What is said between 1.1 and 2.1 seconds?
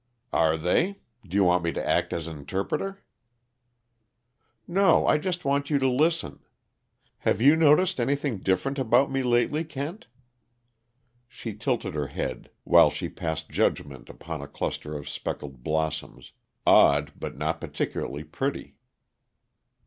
Do you want me to